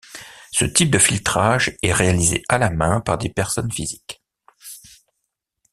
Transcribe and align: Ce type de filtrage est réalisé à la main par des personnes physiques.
Ce 0.51 0.65
type 0.65 0.89
de 0.89 0.97
filtrage 0.97 1.77
est 1.83 1.93
réalisé 1.93 2.41
à 2.49 2.57
la 2.57 2.71
main 2.71 3.01
par 3.01 3.19
des 3.19 3.29
personnes 3.29 3.71
physiques. 3.71 4.19